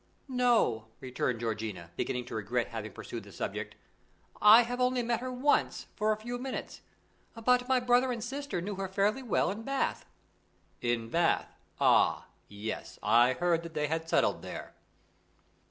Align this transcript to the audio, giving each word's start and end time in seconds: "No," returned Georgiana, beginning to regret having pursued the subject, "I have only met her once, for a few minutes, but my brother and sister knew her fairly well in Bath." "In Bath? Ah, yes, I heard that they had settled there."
"No," 0.27 0.87
returned 0.99 1.39
Georgiana, 1.41 1.91
beginning 1.95 2.25
to 2.25 2.33
regret 2.33 2.69
having 2.69 2.91
pursued 2.91 3.21
the 3.23 3.31
subject, 3.31 3.75
"I 4.41 4.63
have 4.63 4.81
only 4.81 5.03
met 5.03 5.19
her 5.19 5.31
once, 5.31 5.85
for 5.95 6.11
a 6.11 6.17
few 6.17 6.39
minutes, 6.39 6.81
but 7.35 7.67
my 7.69 7.79
brother 7.79 8.11
and 8.11 8.23
sister 8.23 8.61
knew 8.61 8.73
her 8.77 8.87
fairly 8.87 9.21
well 9.21 9.51
in 9.51 9.61
Bath." 9.61 10.07
"In 10.81 11.09
Bath? 11.11 11.51
Ah, 11.79 12.25
yes, 12.47 12.97
I 13.03 13.33
heard 13.33 13.61
that 13.61 13.75
they 13.75 13.85
had 13.85 14.09
settled 14.09 14.41
there." 14.41 14.73